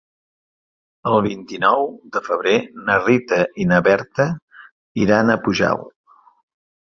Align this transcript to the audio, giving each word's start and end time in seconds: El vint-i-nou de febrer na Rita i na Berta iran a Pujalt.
El 1.09 1.17
vint-i-nou 1.25 1.83
de 2.17 2.21
febrer 2.27 2.53
na 2.87 2.95
Rita 3.03 3.39
i 3.65 3.69
na 3.73 3.79
Berta 3.89 4.27
iran 5.05 5.31
a 5.31 5.39
Pujalt. 5.47 5.93